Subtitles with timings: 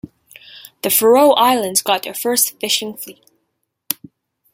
[0.81, 3.23] The Faroe Islands got their first fishing fleet.